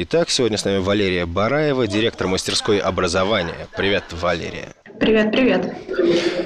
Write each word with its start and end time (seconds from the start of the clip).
Итак, 0.00 0.30
сегодня 0.30 0.56
с 0.56 0.64
нами 0.64 0.78
Валерия 0.78 1.26
Бараева, 1.26 1.88
директор 1.88 2.28
мастерской 2.28 2.78
образования. 2.78 3.66
Привет, 3.76 4.04
Валерия. 4.12 4.68
Привет, 5.00 5.32
привет. 5.32 5.74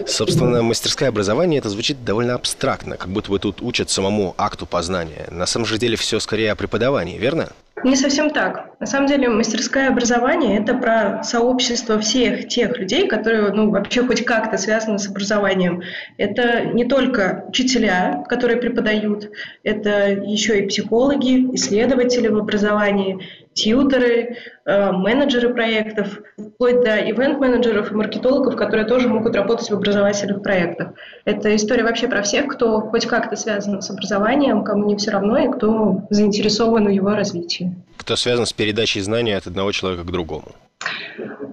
Собственно, 0.08 0.62
мастерское 0.62 1.10
образование 1.10 1.58
это 1.58 1.68
звучит 1.68 2.02
довольно 2.02 2.34
абстрактно, 2.34 2.96
как 2.96 3.10
будто 3.10 3.30
бы 3.30 3.38
тут 3.38 3.60
учат 3.60 3.90
самому 3.90 4.34
акту 4.38 4.64
познания. 4.64 5.28
На 5.30 5.44
самом 5.44 5.66
же 5.66 5.76
деле 5.76 5.96
все 5.96 6.18
скорее 6.18 6.52
о 6.52 6.56
преподавании, 6.56 7.18
верно? 7.18 7.50
Не 7.84 7.96
совсем 7.96 8.30
так. 8.30 8.70
На 8.78 8.86
самом 8.86 9.08
деле 9.08 9.28
мастерское 9.28 9.88
образование– 9.88 10.58
это 10.60 10.74
про 10.74 11.24
сообщество 11.24 11.98
всех 11.98 12.46
тех 12.46 12.78
людей, 12.78 13.08
которые 13.08 13.52
ну, 13.52 13.70
вообще 13.70 14.06
хоть 14.06 14.24
как-то 14.24 14.56
связаны 14.56 15.00
с 15.00 15.08
образованием. 15.08 15.82
Это 16.16 16.64
не 16.66 16.84
только 16.84 17.44
учителя, 17.48 18.24
которые 18.28 18.60
преподают, 18.60 19.30
это 19.64 20.10
еще 20.10 20.60
и 20.60 20.68
психологи, 20.68 21.54
исследователи 21.54 22.28
в 22.28 22.38
образовании, 22.38 23.18
тьютеры, 23.54 24.36
э, 24.64 24.92
менеджеры 24.92 25.52
проектов, 25.52 26.20
вплоть 26.36 26.82
до 26.82 26.98
ивент-менеджеров 27.10 27.92
и 27.92 27.94
маркетологов, 27.94 28.56
которые 28.56 28.86
тоже 28.86 29.08
могут 29.08 29.36
работать 29.36 29.70
в 29.70 29.74
образовательных 29.74 30.42
проектах. 30.42 30.90
Это 31.24 31.54
история 31.54 31.84
вообще 31.84 32.08
про 32.08 32.22
всех, 32.22 32.48
кто 32.48 32.80
хоть 32.80 33.06
как-то 33.06 33.36
связан 33.36 33.80
с 33.82 33.90
образованием, 33.90 34.64
кому 34.64 34.86
не 34.86 34.96
все 34.96 35.10
равно 35.10 35.38
и 35.38 35.50
кто 35.50 36.02
заинтересован 36.10 36.86
в 36.86 36.90
его 36.90 37.10
развитии. 37.10 37.74
Кто 37.96 38.16
связан 38.16 38.46
с 38.46 38.52
передачей 38.52 39.00
знаний 39.00 39.32
от 39.32 39.46
одного 39.46 39.72
человека 39.72 40.04
к 40.04 40.10
другому. 40.10 40.52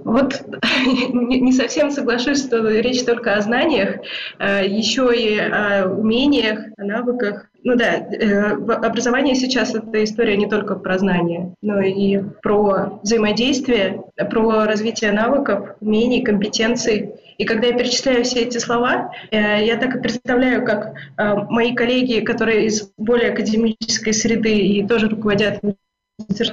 Вот 0.10 0.42
не 1.14 1.52
совсем 1.52 1.92
соглашусь, 1.92 2.46
что 2.46 2.68
речь 2.68 3.04
только 3.04 3.36
о 3.36 3.42
знаниях, 3.42 3.98
э, 4.40 4.66
еще 4.68 5.12
и 5.16 5.38
о 5.38 5.88
умениях, 5.88 6.60
о 6.78 6.84
навыках. 6.84 7.46
Ну 7.64 7.76
да, 7.76 7.98
э, 7.98 8.54
образование 8.54 9.36
сейчас 9.36 9.76
это 9.76 10.04
история 10.04 10.36
не 10.38 10.48
только 10.48 10.76
про 10.76 10.98
знания, 10.98 11.54
но 11.62 11.82
и 11.82 12.20
про 12.42 13.00
взаимодействие, 13.04 14.04
про 14.16 14.66
развитие 14.66 15.12
навыков, 15.12 15.76
умений, 15.80 16.24
компетенций. 16.24 17.12
И 17.38 17.46
когда 17.46 17.68
я 17.68 17.78
перечисляю 17.78 18.24
все 18.24 18.42
эти 18.42 18.58
слова, 18.58 19.12
э, 19.30 19.64
я 19.64 19.78
так 19.78 19.96
и 19.96 20.00
представляю, 20.00 20.66
как 20.66 20.94
мои 21.50 21.76
коллеги, 21.76 22.22
которые 22.22 22.66
из 22.66 22.92
более 22.98 23.32
академической 23.32 24.14
среды 24.14 24.58
и 24.58 24.88
тоже 24.88 25.08
руководят 25.08 25.60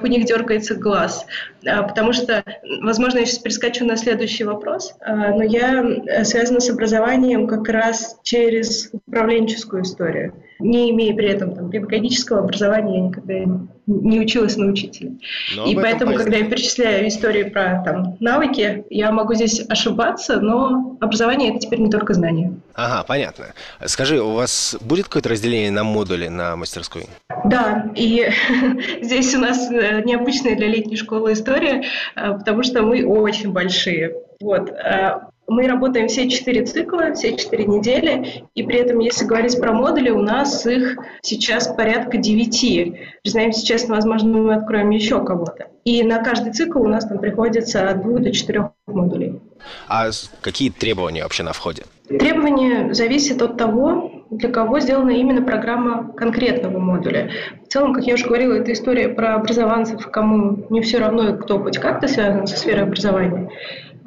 у 0.02 0.06
них 0.06 0.24
дергается 0.24 0.74
глаз, 0.74 1.26
а, 1.66 1.82
потому 1.82 2.12
что, 2.12 2.44
возможно, 2.82 3.18
я 3.18 3.26
сейчас 3.26 3.38
перескочу 3.38 3.84
на 3.84 3.96
следующий 3.96 4.44
вопрос, 4.44 4.94
а, 5.00 5.30
но 5.30 5.42
я 5.42 5.82
э, 5.82 6.24
связана 6.24 6.60
с 6.60 6.70
образованием 6.70 7.46
как 7.46 7.68
раз 7.68 8.18
через 8.22 8.90
управленческую 8.92 9.82
историю, 9.82 10.34
не 10.58 10.90
имея 10.90 11.14
при 11.14 11.28
этом 11.28 11.54
там, 11.54 11.70
педагогического 11.70 12.40
образования, 12.40 12.98
я 12.98 13.00
никогда 13.08 13.66
не 13.86 14.20
училась 14.20 14.56
на 14.56 14.66
учителя. 14.66 15.12
Но 15.54 15.66
и 15.66 15.74
поэтому, 15.74 16.12
поздно. 16.12 16.24
когда 16.24 16.38
я 16.38 16.50
перечисляю 16.50 17.08
истории 17.08 17.44
про 17.44 17.82
там, 17.84 18.16
навыки, 18.20 18.84
я 18.90 19.12
могу 19.12 19.34
здесь 19.34 19.64
ошибаться, 19.68 20.40
но 20.40 20.96
образование 21.00 21.50
это 21.50 21.60
теперь 21.60 21.80
не 21.80 21.90
только 21.90 22.14
знания. 22.14 22.52
Ага, 22.74 23.04
понятно. 23.04 23.46
Скажи, 23.84 24.20
у 24.20 24.32
вас 24.32 24.76
будет 24.80 25.06
какое-то 25.06 25.28
разделение 25.28 25.70
на 25.70 25.84
модули 25.84 26.28
на 26.28 26.56
мастерской? 26.56 27.06
Да, 27.44 27.90
и 27.94 28.28
здесь 29.02 29.34
у 29.34 29.38
нас 29.38 29.70
э, 29.70 30.02
необычная 30.04 30.56
для 30.56 30.68
летней 30.68 30.96
школы 30.96 31.32
история, 31.32 31.84
э, 32.14 32.32
потому 32.32 32.62
что 32.62 32.82
мы 32.82 33.04
очень 33.04 33.52
большие. 33.52 34.14
Вот. 34.40 34.70
Э, 34.70 35.20
мы 35.48 35.68
работаем 35.68 36.08
все 36.08 36.28
четыре 36.28 36.64
цикла, 36.64 37.12
все 37.12 37.36
четыре 37.36 37.66
недели, 37.66 38.44
и 38.54 38.62
при 38.62 38.78
этом, 38.78 38.98
если 38.98 39.24
говорить 39.24 39.58
про 39.60 39.72
модули, 39.72 40.10
у 40.10 40.20
нас 40.20 40.66
их 40.66 40.98
сейчас 41.22 41.68
порядка 41.68 42.16
девяти. 42.16 43.00
Признаемся 43.22 43.64
честно, 43.64 43.94
возможно, 43.94 44.38
мы 44.38 44.54
откроем 44.54 44.90
еще 44.90 45.24
кого-то. 45.24 45.68
И 45.84 46.02
на 46.02 46.22
каждый 46.22 46.52
цикл 46.52 46.80
у 46.80 46.88
нас 46.88 47.06
там 47.06 47.18
приходится 47.18 47.88
от 47.88 48.02
двух 48.02 48.20
до 48.22 48.32
четырех 48.32 48.70
модулей. 48.86 49.40
А 49.88 50.10
какие 50.40 50.70
требования 50.70 51.22
вообще 51.22 51.44
на 51.44 51.52
входе? 51.52 51.84
Требования 52.08 52.92
зависят 52.92 53.42
от 53.42 53.56
того, 53.56 54.15
для 54.30 54.50
кого 54.50 54.80
сделана 54.80 55.10
именно 55.10 55.42
программа 55.42 56.12
конкретного 56.12 56.78
модуля. 56.78 57.30
В 57.64 57.68
целом, 57.68 57.92
как 57.92 58.04
я 58.04 58.14
уже 58.14 58.26
говорила, 58.26 58.54
это 58.54 58.72
история 58.72 59.08
про 59.08 59.34
образованцев, 59.34 60.06
кому 60.10 60.66
не 60.70 60.80
все 60.80 60.98
равно, 60.98 61.36
кто 61.36 61.58
хоть 61.58 61.78
как-то 61.78 62.08
связан 62.08 62.46
со 62.46 62.56
сферой 62.56 62.84
образования. 62.84 63.50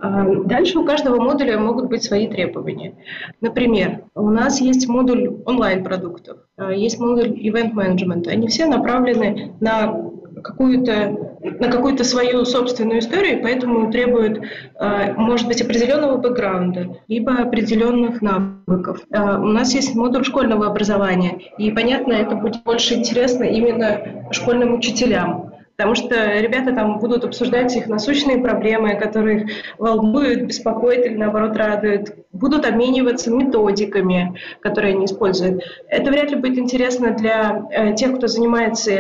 А, 0.02 0.26
дальше 0.46 0.80
у 0.80 0.86
каждого 0.86 1.22
модуля 1.22 1.60
могут 1.60 1.90
быть 1.90 2.04
свои 2.04 2.28
требования. 2.28 2.96
Например, 3.42 4.04
у 4.16 4.30
нас 4.30 4.62
есть 4.62 4.88
модуль 4.88 5.42
онлайн-продуктов, 5.46 6.38
а, 6.58 6.72
есть 6.72 7.00
модуль 7.00 7.32
ивент-менеджмента. 7.36 8.32
Они 8.32 8.48
все 8.48 8.66
направлены 8.66 9.54
на 9.60 10.10
какую-то 10.42 11.29
на 11.42 11.72
какую-то 11.72 12.04
свою 12.04 12.46
собственную 12.46 13.00
историю, 13.00 13.42
поэтому 13.42 13.92
требуют, 13.92 14.42
а, 14.76 15.14
может 15.14 15.48
быть, 15.48 15.62
определенного 15.62 16.18
бэкграунда, 16.18 16.98
либо 17.08 17.34
определенных 17.34 18.22
навыков. 18.22 19.02
У 19.10 19.48
нас 19.48 19.74
есть 19.74 19.96
модуль 19.96 20.26
школьного 20.26 20.68
образования, 20.68 21.40
и, 21.58 21.72
понятно, 21.72 22.14
это 22.14 22.36
будет 22.36 22.64
больше 22.64 22.96
интересно 22.96 23.44
именно 23.44 24.28
школьным 24.32 24.74
учителям 24.74 25.50
потому 25.80 25.96
что 25.96 26.42
ребята 26.42 26.76
там 26.76 27.00
будут 27.00 27.24
обсуждать 27.24 27.74
их 27.78 27.88
насущные 27.88 28.40
проблемы, 28.40 28.96
которые 28.96 29.44
их 29.44 29.50
волнуют, 29.78 30.42
беспокоят 30.42 31.06
или 31.06 31.16
наоборот 31.16 31.56
радуют, 31.56 32.16
будут 32.34 32.66
обмениваться 32.66 33.32
методиками, 33.32 34.38
которые 34.60 34.96
они 34.96 35.06
используют. 35.06 35.64
Это 35.88 36.12
вряд 36.12 36.32
ли 36.32 36.36
будет 36.36 36.58
интересно 36.58 37.12
для 37.12 37.66
э, 37.72 37.96
тех, 37.96 38.18
кто 38.18 38.28
занимается 38.28 38.92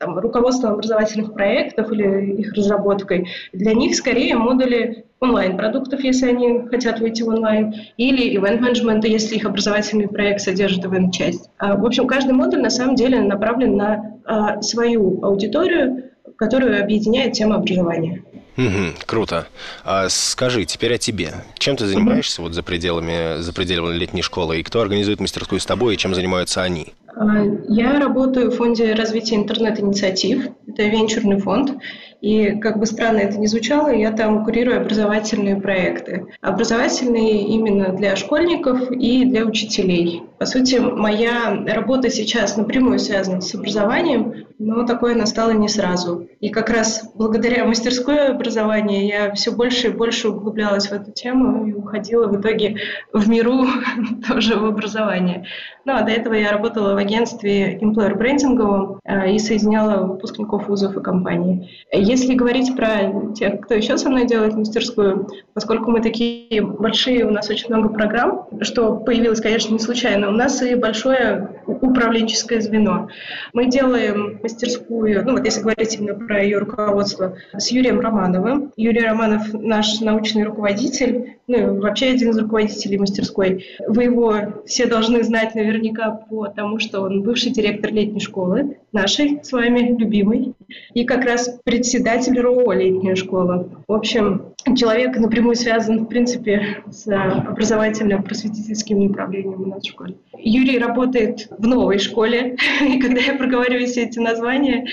там, 0.00 0.18
руководством 0.18 0.72
образовательных 0.72 1.34
проектов 1.34 1.92
или 1.92 2.40
их 2.40 2.54
разработкой. 2.54 3.28
Для 3.52 3.74
них 3.74 3.94
скорее 3.94 4.34
модули 4.34 5.04
онлайн-продуктов, 5.20 6.02
если 6.02 6.30
они 6.30 6.66
хотят 6.68 7.00
выйти 7.00 7.22
в 7.22 7.28
онлайн, 7.28 7.74
или 7.98 8.34
ивент-менеджмента, 8.34 9.06
если 9.06 9.36
их 9.36 9.44
образовательный 9.44 10.08
проект 10.08 10.40
содержит 10.40 10.86
ивент-часть. 10.86 11.50
А, 11.58 11.76
в 11.76 11.84
общем, 11.84 12.06
каждый 12.06 12.32
модуль 12.32 12.62
на 12.62 12.70
самом 12.70 12.94
деле 12.94 13.20
направлен 13.20 13.76
на 13.76 14.16
а, 14.24 14.62
свою 14.62 15.22
аудиторию, 15.22 16.04
которую 16.36 16.82
объединяет 16.82 17.34
тема 17.34 17.56
образования. 17.56 18.24
Угу, 18.56 19.04
круто. 19.04 19.46
А 19.84 20.08
скажи 20.08 20.64
теперь 20.64 20.94
о 20.94 20.98
тебе. 20.98 21.34
Чем 21.58 21.76
ты 21.76 21.86
занимаешься 21.86 22.40
угу. 22.40 22.48
вот 22.48 22.54
за 22.54 22.62
пределами, 22.62 23.40
за 23.40 23.52
пределами 23.52 23.96
летней 23.96 24.22
школы? 24.22 24.60
И 24.60 24.62
кто 24.62 24.80
организует 24.80 25.20
мастерскую 25.20 25.60
с 25.60 25.66
тобой, 25.66 25.94
и 25.94 25.98
чем 25.98 26.14
занимаются 26.14 26.62
они? 26.62 26.94
А, 27.20 27.44
я 27.68 28.00
работаю 28.00 28.50
в 28.50 28.54
фонде 28.56 28.94
развития 28.94 29.36
интернет-инициатив. 29.36 30.52
Это 30.66 30.84
венчурный 30.84 31.38
фонд. 31.38 31.72
И 32.20 32.56
как 32.56 32.78
бы 32.78 32.86
странно 32.86 33.18
это 33.18 33.38
ни 33.38 33.46
звучало, 33.46 33.88
я 33.88 34.12
там 34.12 34.44
курирую 34.44 34.80
образовательные 34.80 35.56
проекты. 35.56 36.26
Образовательные 36.40 37.46
именно 37.48 37.90
для 37.90 38.16
школьников 38.16 38.90
и 38.90 39.24
для 39.24 39.44
учителей. 39.44 40.22
По 40.38 40.46
сути, 40.46 40.76
моя 40.76 41.64
работа 41.66 42.08
сейчас 42.08 42.56
напрямую 42.56 42.98
связана 42.98 43.42
с 43.42 43.54
образованием, 43.54 44.46
но 44.58 44.86
такое 44.86 45.14
настало 45.14 45.50
не 45.50 45.68
сразу. 45.68 46.28
И 46.40 46.48
как 46.48 46.70
раз 46.70 47.10
благодаря 47.14 47.64
мастерской 47.66 48.28
образованию 48.28 49.06
я 49.06 49.32
все 49.32 49.52
больше 49.52 49.88
и 49.88 49.92
больше 49.92 50.28
углублялась 50.28 50.86
в 50.86 50.92
эту 50.92 51.12
тему 51.12 51.66
и 51.66 51.74
уходила 51.74 52.26
в 52.26 52.40
итоге 52.40 52.76
в 53.12 53.28
миру 53.28 53.66
тоже 54.28 54.56
в 54.56 54.64
образование. 54.64 55.46
Ну 55.84 55.94
а 55.94 56.02
до 56.02 56.10
этого 56.10 56.34
я 56.34 56.52
работала 56.52 56.94
в 56.94 56.96
агентстве 56.96 57.78
employer 57.78 58.14
брендинговом 58.14 58.98
э, 59.04 59.32
и 59.32 59.38
соединяла 59.38 60.06
выпускников 60.06 60.68
вузов 60.68 60.96
и 60.96 61.02
компаний. 61.02 61.70
Если 62.10 62.34
говорить 62.34 62.74
про 62.74 63.32
тех, 63.36 63.60
кто 63.60 63.74
еще 63.74 63.96
со 63.96 64.10
мной 64.10 64.26
делает 64.26 64.56
мастерскую, 64.56 65.28
поскольку 65.54 65.92
мы 65.92 66.02
такие 66.02 66.60
большие, 66.60 67.24
у 67.24 67.30
нас 67.30 67.48
очень 67.48 67.68
много 67.68 67.88
программ, 67.88 68.48
что 68.62 68.96
появилось, 68.96 69.40
конечно, 69.40 69.72
не 69.72 69.78
случайно, 69.78 70.28
у 70.28 70.32
нас 70.32 70.60
и 70.60 70.74
большое 70.74 71.62
управленческое 71.66 72.60
звено. 72.60 73.10
Мы 73.52 73.66
делаем 73.66 74.40
мастерскую, 74.42 75.24
ну 75.24 75.34
вот 75.34 75.44
если 75.44 75.60
говорить 75.60 75.96
именно 75.96 76.14
про 76.16 76.42
ее 76.42 76.58
руководство, 76.58 77.36
с 77.56 77.70
Юрием 77.70 78.00
Романовым. 78.00 78.72
Юрий 78.76 79.02
Романов 79.02 79.52
наш 79.52 80.00
научный 80.00 80.42
руководитель, 80.42 81.36
ну 81.46 81.80
вообще 81.80 82.06
один 82.06 82.30
из 82.30 82.38
руководителей 82.38 82.98
мастерской. 82.98 83.66
Вы 83.86 84.04
его 84.04 84.34
все 84.66 84.86
должны 84.86 85.22
знать 85.22 85.54
наверняка 85.54 86.10
по 86.10 86.48
тому, 86.48 86.80
что 86.80 87.02
он 87.02 87.22
бывший 87.22 87.52
директор 87.52 87.92
летней 87.92 88.20
школы, 88.20 88.78
нашей 88.90 89.38
с 89.44 89.52
вами 89.52 89.96
любимой, 89.96 90.54
и 90.92 91.04
как 91.04 91.24
раз 91.24 91.60
председатель 91.62 91.99
РОО 92.38 92.72
«Летняя 92.72 93.14
школа». 93.14 93.68
В 93.86 93.92
общем, 93.92 94.49
человек 94.76 95.16
напрямую 95.16 95.56
связан, 95.56 96.04
в 96.04 96.06
принципе, 96.06 96.82
с 96.90 97.08
образовательно-просветительским 97.08 99.08
направлением 99.08 99.62
у 99.62 99.66
нас 99.66 99.82
в 99.82 99.88
школе. 99.88 100.14
Юрий 100.38 100.78
работает 100.78 101.48
в 101.50 101.66
новой 101.66 101.98
школе, 101.98 102.56
и 102.80 103.00
когда 103.00 103.20
я 103.20 103.34
проговариваю 103.34 103.86
все 103.86 104.04
эти 104.04 104.18
названия, 104.18 104.86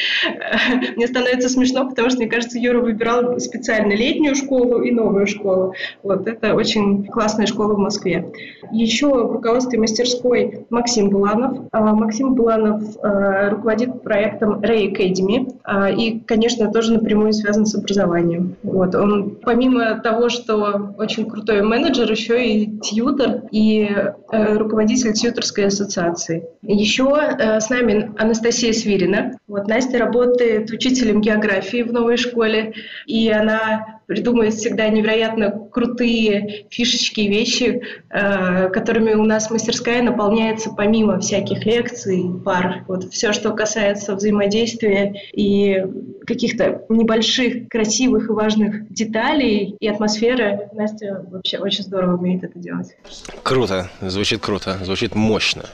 мне 0.96 1.08
становится 1.08 1.50
смешно, 1.50 1.90
потому 1.90 2.10
что, 2.10 2.20
мне 2.20 2.28
кажется, 2.28 2.60
Юра 2.60 2.80
выбирал 2.80 3.40
специально 3.40 3.94
летнюю 3.94 4.36
школу 4.36 4.82
и 4.82 4.92
новую 4.92 5.28
школу. 5.28 5.74
Вот 6.04 6.28
это 6.28 6.56
очень 6.56 7.06
классная 7.06 7.46
школа 7.46 7.74
в 7.74 7.80
Москве. 7.80 8.32
Еще 8.72 9.08
в 9.08 9.32
руководстве 9.32 9.80
мастерской 9.80 10.66
Максим 10.70 11.10
Буланов. 11.10 11.60
А, 11.72 11.94
Максим 11.94 12.34
Буланов 12.34 12.84
а, 13.02 13.50
руководит 13.50 14.04
проектом 14.04 14.60
Ray 14.60 14.92
Academy 14.92 15.48
и, 15.98 16.20
конечно, 16.20 16.72
тоже 16.72 16.94
напрямую 16.94 17.34
связан 17.34 17.66
с 17.66 17.76
образованием. 17.76 18.56
Вот. 18.64 18.96
Он, 18.96 19.38
помимо 19.42 19.67
того, 20.04 20.30
что 20.30 20.94
очень 20.98 21.30
крутой 21.30 21.62
менеджер, 21.62 22.10
еще 22.12 22.46
и 22.46 22.80
тьютер 22.80 23.44
и 23.52 23.90
руководитель 24.32 25.14
тьютерской 25.14 25.68
ассоциации. 25.68 26.46
Еще 26.62 27.06
с 27.40 27.70
нами 27.70 28.12
Анастасия 28.18 28.74
Свирина. 28.74 29.38
Вот 29.48 29.68
Настя 29.68 30.00
работает 30.00 30.72
учителем 30.72 31.22
географии 31.22 31.84
в 31.84 31.94
новой 31.94 32.18
школе, 32.18 32.74
и 33.06 33.30
она 33.30 33.97
придумывает 34.08 34.56
всегда 34.56 34.88
невероятно 34.88 35.52
крутые 35.72 36.66
фишечки 36.70 37.22
и 37.22 37.28
вещи, 37.28 37.82
э, 38.10 38.70
которыми 38.70 39.14
у 39.14 39.24
нас 39.24 39.52
мастерская 39.52 40.02
наполняется 40.02 40.72
помимо 40.72 41.20
всяких 41.20 41.66
лекций, 41.66 42.24
пар. 42.44 42.86
Вот 42.88 43.12
все, 43.12 43.34
что 43.34 43.52
касается 43.52 44.16
взаимодействия 44.16 45.14
и 45.34 45.84
каких-то 46.26 46.84
небольших, 46.90 47.70
красивых 47.70 48.30
и 48.30 48.34
важных 48.34 48.92
деталей 48.92 49.76
и 49.80 49.88
атмосферы, 49.88 50.70
Настя 50.74 51.26
вообще 51.30 51.58
очень 51.58 51.84
здорово 51.84 52.18
умеет 52.18 52.44
это 52.44 52.58
делать. 52.60 52.96
Круто, 53.44 53.90
звучит 54.02 54.42
круто, 54.42 54.78
звучит 54.84 55.16
мощно. 55.16 55.66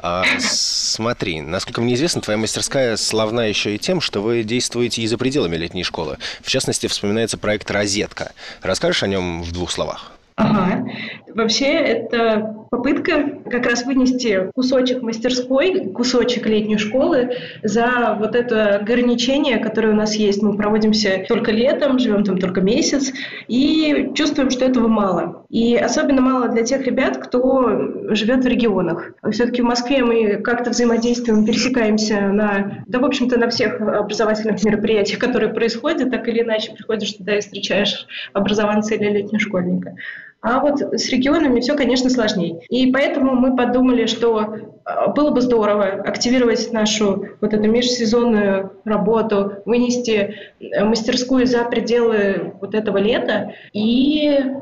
А, 0.00 0.24
смотри, 0.38 1.40
насколько 1.40 1.80
мне 1.80 1.94
известно, 1.94 2.20
твоя 2.20 2.38
мастерская 2.38 2.96
славна 2.96 3.48
еще 3.48 3.74
и 3.74 3.78
тем, 3.78 4.00
что 4.00 4.20
вы 4.20 4.42
действуете 4.42 5.02
и 5.02 5.06
за 5.06 5.18
пределами 5.18 5.56
летней 5.56 5.84
школы. 5.84 6.18
В 6.42 6.48
частности, 6.48 6.86
вспоминается 6.86 7.38
проект 7.38 7.67
проект 7.68 7.70
«Розетка». 7.70 8.32
Расскажешь 8.62 9.02
о 9.02 9.06
нем 9.06 9.42
в 9.42 9.52
двух 9.52 9.70
словах? 9.70 10.12
Ага. 10.36 10.84
Вообще, 11.34 11.72
это 11.72 12.54
попытка 12.70 13.40
как 13.50 13.66
раз 13.66 13.84
вынести 13.84 14.50
кусочек 14.54 15.02
мастерской, 15.02 15.86
кусочек 15.90 16.46
летней 16.46 16.78
школы 16.78 17.30
за 17.62 18.16
вот 18.18 18.34
это 18.34 18.76
ограничение, 18.76 19.58
которое 19.58 19.92
у 19.92 19.96
нас 19.96 20.14
есть. 20.14 20.42
Мы 20.42 20.56
проводимся 20.56 21.24
только 21.28 21.50
летом, 21.50 21.98
живем 21.98 22.24
там 22.24 22.38
только 22.38 22.60
месяц, 22.60 23.12
и 23.46 24.10
чувствуем, 24.14 24.50
что 24.50 24.64
этого 24.64 24.88
мало. 24.88 25.46
И 25.48 25.76
особенно 25.76 26.20
мало 26.20 26.48
для 26.48 26.62
тех 26.62 26.84
ребят, 26.86 27.18
кто 27.18 28.14
живет 28.14 28.44
в 28.44 28.46
регионах. 28.46 29.12
Все-таки 29.30 29.62
в 29.62 29.66
Москве 29.66 30.04
мы 30.04 30.36
как-то 30.36 30.70
взаимодействуем, 30.70 31.44
пересекаемся 31.44 32.20
на, 32.20 32.84
да, 32.86 32.98
в 32.98 33.04
общем-то, 33.04 33.38
на 33.38 33.48
всех 33.48 33.80
образовательных 33.80 34.62
мероприятиях, 34.64 35.18
которые 35.18 35.52
происходят, 35.52 36.10
так 36.10 36.28
или 36.28 36.42
иначе 36.42 36.72
приходишь 36.72 37.12
туда 37.12 37.36
и 37.36 37.40
встречаешь 37.40 38.06
образованца 38.32 38.94
или 38.94 39.08
летнего 39.08 39.38
школьника. 39.38 39.94
А 40.40 40.60
вот 40.60 40.80
с 40.80 41.08
регионами 41.10 41.60
все, 41.60 41.74
конечно, 41.74 42.08
сложнее. 42.10 42.60
И 42.68 42.92
поэтому 42.92 43.34
мы 43.34 43.56
подумали, 43.56 44.06
что 44.06 44.54
а, 44.84 45.08
было 45.08 45.30
бы 45.30 45.40
здорово 45.40 45.86
активировать 45.86 46.72
нашу 46.72 47.26
вот 47.40 47.52
эту 47.52 47.68
межсезонную 47.68 48.72
работу, 48.84 49.54
вынести 49.64 50.36
э, 50.60 50.84
мастерскую 50.84 51.44
за 51.46 51.64
пределы 51.64 52.54
вот 52.60 52.76
этого 52.76 52.98
лета 52.98 53.52
и 53.72 54.28
э, 54.28 54.60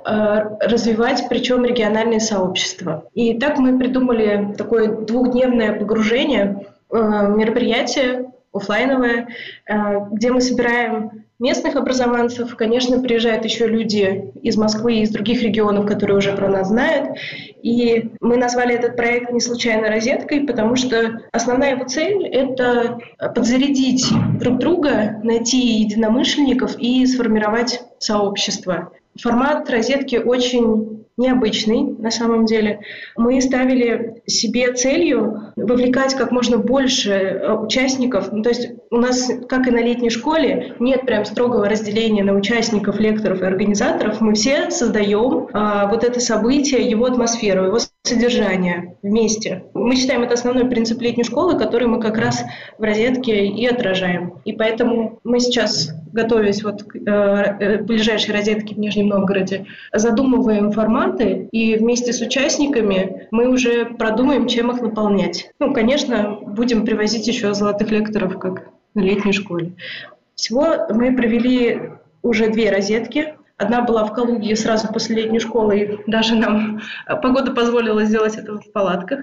развивать 0.60 1.24
причем 1.28 1.64
региональные 1.64 2.20
сообщества. 2.20 3.04
И 3.12 3.38
так 3.38 3.58
мы 3.58 3.78
придумали 3.78 4.54
такое 4.56 4.88
двухдневное 4.88 5.78
погружение, 5.78 6.66
э, 6.90 6.96
мероприятие 6.96 8.32
офлайновое, 8.50 9.28
э, 9.68 9.74
где 10.10 10.32
мы 10.32 10.40
собираем 10.40 11.25
местных 11.38 11.76
образованцев. 11.76 12.56
Конечно, 12.56 13.00
приезжают 13.00 13.44
еще 13.44 13.66
люди 13.66 14.32
из 14.42 14.56
Москвы 14.56 14.94
и 14.94 15.02
из 15.02 15.10
других 15.10 15.42
регионов, 15.42 15.86
которые 15.86 16.18
уже 16.18 16.32
про 16.32 16.48
нас 16.48 16.68
знают. 16.68 17.18
И 17.62 18.10
мы 18.20 18.36
назвали 18.36 18.74
этот 18.74 18.96
проект 18.96 19.32
не 19.32 19.40
случайно 19.40 19.88
«Розеткой», 19.88 20.42
потому 20.46 20.76
что 20.76 21.20
основная 21.32 21.72
его 21.72 21.84
цель— 21.84 22.26
это 22.26 22.98
подзарядить 23.34 24.06
друг 24.38 24.58
друга, 24.58 25.20
найти 25.22 25.58
единомышленников 25.58 26.78
и 26.78 27.04
сформировать 27.06 27.82
сообщество. 27.98 28.92
Формат 29.20 29.68
«Розетки» 29.70 30.16
очень 30.16 31.05
необычный 31.16 31.96
на 31.98 32.10
самом 32.10 32.44
деле. 32.44 32.80
Мы 33.16 33.40
ставили 33.40 34.22
себе 34.26 34.72
целью 34.72 35.52
вовлекать 35.56 36.14
как 36.14 36.30
можно 36.30 36.58
больше 36.58 37.10
э, 37.10 37.52
участников. 37.52 38.32
Ну, 38.32 38.42
то 38.42 38.50
есть 38.50 38.70
у 38.90 38.96
нас, 38.96 39.30
как 39.48 39.66
и 39.66 39.70
на 39.70 39.82
летней 39.82 40.10
школе, 40.10 40.74
нет 40.78 41.06
прям 41.06 41.24
строгого 41.24 41.68
разделения 41.68 42.22
на 42.22 42.34
участников, 42.34 43.00
лекторов 43.00 43.40
и 43.40 43.46
организаторов. 43.46 44.20
Мы 44.20 44.34
все 44.34 44.70
создаем 44.70 45.48
а, 45.52 45.88
вот 45.88 46.04
это 46.04 46.20
событие, 46.20 46.88
его 46.88 47.06
атмосферу, 47.06 47.64
его 47.64 47.78
содержание 48.06 48.96
вместе. 49.02 49.64
Мы 49.74 49.96
считаем 49.96 50.22
это 50.22 50.34
основной 50.34 50.66
принцип 50.66 51.00
летней 51.00 51.24
школы, 51.24 51.58
который 51.58 51.88
мы 51.88 52.00
как 52.00 52.18
раз 52.18 52.44
в 52.78 52.82
розетке 52.82 53.46
и 53.46 53.66
отражаем. 53.66 54.40
И 54.44 54.52
поэтому 54.52 55.20
мы 55.24 55.40
сейчас, 55.40 55.92
готовясь 56.12 56.62
вот 56.62 56.82
к 56.84 56.96
э, 56.96 57.00
э 57.00 57.82
ближайшей 57.82 58.34
розетке 58.34 58.74
в 58.74 58.78
Нижнем 58.78 59.08
Новгороде, 59.08 59.66
задумываем 59.92 60.72
форматы, 60.72 61.48
и 61.52 61.76
вместе 61.76 62.12
с 62.12 62.20
участниками 62.20 63.28
мы 63.30 63.48
уже 63.48 63.84
продумаем, 63.84 64.46
чем 64.46 64.70
их 64.70 64.80
наполнять. 64.80 65.50
Ну, 65.58 65.72
конечно, 65.72 66.38
будем 66.42 66.84
привозить 66.84 67.26
еще 67.26 67.54
золотых 67.54 67.90
лекторов, 67.90 68.38
как 68.38 68.68
на 68.94 69.00
летней 69.00 69.32
школе. 69.32 69.72
Всего 70.34 70.86
мы 70.90 71.14
провели 71.16 71.80
уже 72.22 72.50
две 72.50 72.70
розетки. 72.70 73.34
Одна 73.58 73.82
была 73.82 74.04
в 74.04 74.12
Калуге 74.12 74.54
сразу 74.54 74.88
после 74.92 75.16
летней 75.16 75.40
школы, 75.40 75.78
и 75.78 76.10
даже 76.10 76.34
нам 76.34 76.82
погода 77.22 77.52
позволила 77.52 78.04
сделать 78.04 78.36
это 78.36 78.58
в 78.58 78.72
палатках. 78.72 79.20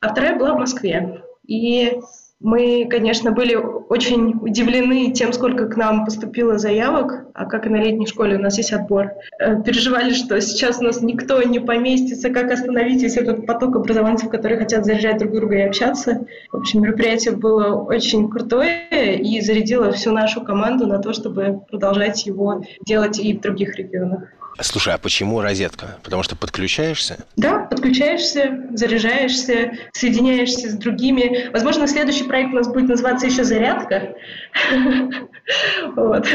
А 0.00 0.08
вторая 0.08 0.36
была 0.38 0.54
в 0.54 0.58
Москве. 0.58 1.22
И 1.46 2.00
мы, 2.40 2.86
конечно, 2.90 3.32
были 3.32 3.54
очень 3.54 4.34
удивлены 4.42 5.12
тем, 5.12 5.32
сколько 5.32 5.66
к 5.68 5.76
нам 5.76 6.04
поступило 6.04 6.58
заявок, 6.58 7.26
а 7.32 7.46
как 7.46 7.66
и 7.66 7.70
на 7.70 7.76
летней 7.76 8.06
школе 8.06 8.36
у 8.36 8.40
нас 8.40 8.58
есть 8.58 8.72
отбор. 8.72 9.12
Э, 9.38 9.62
переживали, 9.62 10.12
что 10.12 10.38
сейчас 10.40 10.78
у 10.80 10.84
нас 10.84 11.00
никто 11.00 11.42
не 11.42 11.60
поместится, 11.60 12.28
как 12.28 12.50
остановить 12.52 13.02
весь 13.02 13.16
этот 13.16 13.46
поток 13.46 13.76
образованцев, 13.76 14.28
которые 14.28 14.58
хотят 14.58 14.84
заряжать 14.84 15.18
друг 15.18 15.32
друга 15.32 15.56
и 15.56 15.62
общаться. 15.62 16.26
В 16.52 16.58
общем, 16.58 16.82
мероприятие 16.82 17.34
было 17.34 17.74
очень 17.74 18.28
крутое 18.28 19.18
и 19.18 19.40
зарядило 19.40 19.92
всю 19.92 20.12
нашу 20.12 20.42
команду 20.42 20.86
на 20.86 20.98
то, 20.98 21.14
чтобы 21.14 21.62
продолжать 21.70 22.26
его 22.26 22.62
делать 22.84 23.18
и 23.18 23.32
в 23.32 23.40
других 23.40 23.76
регионах. 23.76 24.35
Слушай, 24.60 24.94
а 24.94 24.98
почему 24.98 25.40
розетка? 25.40 25.98
Потому 26.02 26.22
что 26.22 26.36
подключаешься? 26.36 27.24
Да, 27.36 27.60
подключаешься, 27.60 28.68
заряжаешься, 28.72 29.72
соединяешься 29.92 30.70
с 30.70 30.74
другими. 30.74 31.50
Возможно, 31.52 31.86
следующий 31.86 32.24
проект 32.24 32.52
у 32.52 32.56
нас 32.56 32.68
будет 32.68 32.88
называться 32.88 33.26
еще 33.26 33.44
«Зарядка». 33.44 34.14
Вот 35.94 36.26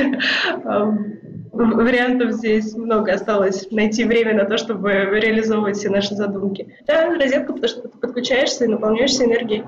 вариантов 1.51 2.33
здесь 2.33 2.73
много 2.73 3.13
осталось. 3.13 3.67
Найти 3.71 4.03
время 4.05 4.33
на 4.33 4.45
то, 4.45 4.57
чтобы 4.57 4.91
реализовывать 4.91 5.77
все 5.77 5.89
наши 5.89 6.15
задумки. 6.15 6.75
Да, 6.87 7.13
розетка, 7.15 7.53
потому 7.53 7.67
что 7.67 7.81
ты 7.81 7.97
подключаешься 7.97 8.65
и 8.65 8.67
наполняешься 8.67 9.25
энергией. 9.25 9.63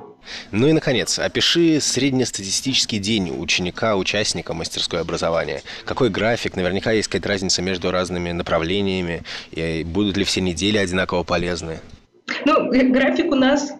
Ну 0.52 0.68
и, 0.68 0.72
наконец, 0.72 1.20
опиши 1.20 1.80
среднестатистический 1.82 3.00
день 3.00 3.36
ученика, 3.38 3.96
участника 3.98 4.54
мастерское 4.54 5.02
образования. 5.02 5.62
Какой 5.86 6.10
график? 6.10 6.56
Наверняка 6.56 6.92
есть 6.92 7.08
какая-то 7.10 7.30
разница 7.30 7.62
между 7.62 7.92
разными 7.92 8.32
направлениями. 8.32 9.24
И 9.52 9.84
будут 9.86 10.18
ли 10.18 10.24
все 10.24 10.42
недели 10.42 10.78
одинаково 10.78 11.24
полезны? 11.24 11.80
Ну, 12.46 12.70
график 12.92 13.32
у 13.32 13.36
нас 13.36 13.74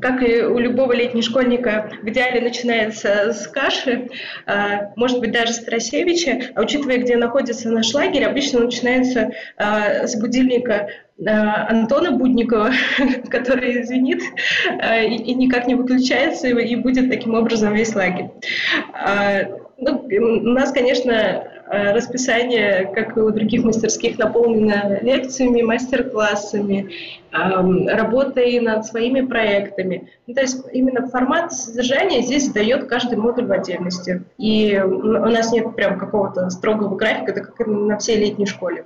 как 0.00 0.22
и 0.22 0.42
у 0.42 0.58
любого 0.58 0.92
летнего 0.92 1.22
школьника, 1.22 1.90
в 2.02 2.08
идеале 2.08 2.40
начинается 2.40 3.32
с 3.32 3.46
каши, 3.46 4.08
а, 4.46 4.92
может 4.96 5.20
быть, 5.20 5.32
даже 5.32 5.52
с 5.52 5.58
Тарасевича, 5.58 6.52
а 6.54 6.62
учитывая, 6.62 6.98
где 6.98 7.16
находится 7.16 7.70
наш 7.70 7.92
лагерь, 7.92 8.24
обычно 8.24 8.60
начинается 8.60 9.32
а, 9.56 10.06
с 10.06 10.18
будильника 10.18 10.88
а, 11.26 11.68
Антона 11.68 12.12
Будникова, 12.12 12.70
который 13.30 13.82
звенит 13.84 14.22
и 14.22 15.34
никак 15.34 15.66
не 15.66 15.74
выключается, 15.74 16.48
и 16.48 16.76
будет 16.76 17.10
таким 17.10 17.34
образом 17.34 17.74
весь 17.74 17.94
лагерь. 17.94 18.30
Ну, 19.80 20.08
у 20.10 20.48
нас, 20.50 20.72
конечно, 20.72 21.57
расписание, 21.70 22.90
как 22.94 23.16
и 23.16 23.20
у 23.20 23.30
других 23.30 23.64
мастерских, 23.64 24.18
наполнено 24.18 24.98
лекциями, 25.02 25.62
мастер-классами, 25.62 26.90
работой 27.30 28.58
над 28.60 28.86
своими 28.86 29.20
проектами. 29.20 30.08
Ну, 30.26 30.34
то 30.34 30.40
есть 30.40 30.64
именно 30.72 31.06
формат 31.08 31.52
содержания 31.52 32.22
здесь 32.22 32.48
дает 32.48 32.86
каждый 32.86 33.18
модуль 33.18 33.46
в 33.46 33.52
отдельности. 33.52 34.22
И 34.38 34.78
у 34.78 35.28
нас 35.28 35.52
нет 35.52 35.74
прям 35.74 35.98
какого-то 35.98 36.48
строгого 36.50 36.96
графика, 36.96 37.32
это 37.32 37.40
как 37.42 37.66
на 37.66 37.98
всей 37.98 38.16
летней 38.16 38.46
школе. 38.46 38.84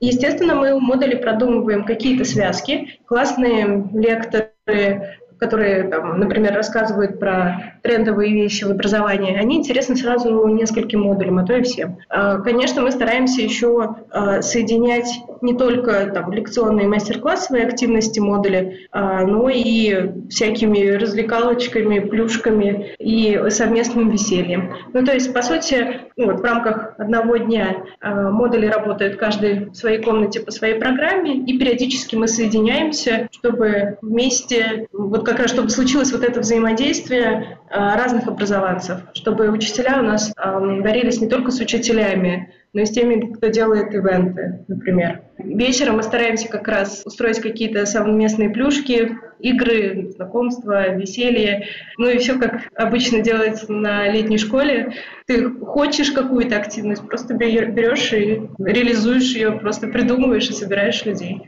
Естественно, 0.00 0.54
мы 0.54 0.74
в 0.76 0.80
модуле 0.80 1.16
продумываем 1.16 1.84
какие-то 1.84 2.24
связки, 2.24 2.98
классные 3.06 3.88
лекторы, 3.94 5.18
которые, 5.44 5.84
там, 5.84 6.18
например, 6.18 6.54
рассказывают 6.54 7.20
про 7.20 7.74
трендовые 7.82 8.32
вещи 8.32 8.64
в 8.64 8.70
образовании, 8.70 9.36
они 9.36 9.58
интересны 9.58 9.94
сразу 9.94 10.46
нескольким 10.48 11.02
модулям, 11.02 11.38
а 11.38 11.44
то 11.44 11.54
и 11.54 11.62
всем. 11.62 11.98
А, 12.08 12.38
конечно, 12.38 12.80
мы 12.80 12.90
стараемся 12.90 13.42
еще 13.42 13.96
а, 14.10 14.40
соединять 14.40 15.20
не 15.42 15.54
только 15.54 16.06
там, 16.06 16.32
лекционные 16.32 16.88
мастер-классовые 16.88 17.66
активности 17.66 18.20
модули, 18.20 18.88
а, 18.90 19.26
но 19.26 19.50
и 19.50 20.12
всякими 20.30 20.92
развлекалочками, 20.92 21.98
плюшками 21.98 22.94
и 22.98 23.38
совместным 23.50 24.08
весельем. 24.08 24.72
Ну, 24.94 25.04
то 25.04 25.12
есть, 25.12 25.34
по 25.34 25.42
сути, 25.42 26.00
ну, 26.16 26.32
вот 26.32 26.40
в 26.40 26.44
рамках 26.44 26.94
одного 26.96 27.36
дня 27.36 27.84
модули 28.02 28.66
работают 28.66 29.16
каждый 29.16 29.66
в 29.66 29.74
своей 29.74 30.00
комнате 30.02 30.40
по 30.40 30.50
своей 30.50 30.76
программе, 30.78 31.36
и 31.36 31.58
периодически 31.58 32.16
мы 32.16 32.28
соединяемся, 32.28 33.28
чтобы 33.30 33.98
вместе, 34.00 34.86
вот 34.92 35.26
как 35.26 35.33
раз 35.34 35.46
чтобы 35.48 35.70
случилось 35.70 36.12
вот 36.12 36.22
это 36.22 36.40
взаимодействие 36.40 37.58
разных 37.70 38.26
образованцев, 38.28 39.00
чтобы 39.14 39.50
учителя 39.50 40.00
у 40.00 40.02
нас 40.02 40.32
дарились 40.36 41.20
не 41.20 41.28
только 41.28 41.50
с 41.50 41.60
учителями, 41.60 42.52
но 42.74 42.82
и 42.82 42.86
с 42.86 42.90
теми, 42.90 43.32
кто 43.32 43.46
делает 43.46 43.94
ивенты, 43.94 44.64
например. 44.68 45.22
Вечером 45.38 45.96
мы 45.96 46.02
стараемся 46.02 46.48
как 46.48 46.66
раз 46.68 47.02
устроить 47.04 47.40
какие-то 47.40 47.86
совместные 47.86 48.50
плюшки, 48.50 49.16
игры, 49.38 50.10
знакомства, 50.14 50.90
веселье. 50.94 51.68
Ну 51.98 52.08
и 52.08 52.18
все, 52.18 52.38
как 52.38 52.62
обычно 52.74 53.20
делается 53.20 53.72
на 53.72 54.08
летней 54.08 54.38
школе. 54.38 54.94
Ты 55.26 55.50
хочешь 55.50 56.10
какую-то 56.10 56.56
активность, 56.56 57.06
просто 57.06 57.34
берешь 57.34 58.12
и 58.12 58.42
реализуешь 58.58 59.34
ее, 59.34 59.52
просто 59.52 59.86
придумываешь 59.86 60.50
и 60.50 60.52
собираешь 60.52 61.04
людей. 61.04 61.42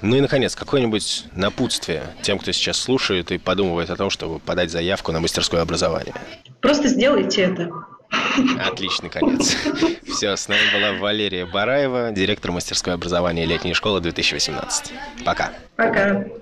Ну 0.00 0.16
и, 0.16 0.20
наконец, 0.20 0.54
какое-нибудь 0.54 1.24
напутствие 1.34 2.02
тем, 2.22 2.38
кто 2.38 2.52
сейчас 2.52 2.76
слушает 2.78 3.32
и 3.32 3.38
подумывает 3.38 3.90
о 3.90 3.96
том, 3.96 4.10
чтобы 4.10 4.38
подать 4.38 4.70
заявку 4.70 5.10
на 5.10 5.20
мастерское 5.20 5.60
образование. 5.60 6.14
Просто 6.60 6.88
сделайте 6.88 7.42
это. 7.42 7.70
Отличный 8.10 9.10
конец. 9.10 9.56
Все, 10.06 10.36
с 10.36 10.48
нами 10.48 10.60
была 10.72 10.98
Валерия 10.98 11.46
Бараева, 11.46 12.10
директор 12.12 12.52
мастерской 12.52 12.94
образования 12.94 13.44
летней 13.44 13.74
школы 13.74 14.00
2018. 14.00 14.92
Пока. 15.24 15.52
Пока. 15.76 16.24